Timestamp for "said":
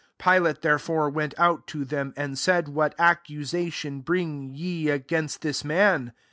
2.39-2.67